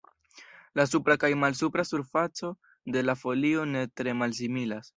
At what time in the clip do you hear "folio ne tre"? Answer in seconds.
3.25-4.19